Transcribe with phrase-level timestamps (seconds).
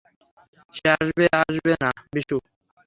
[0.73, 2.37] সে আসবে, আসবে না, বিশু?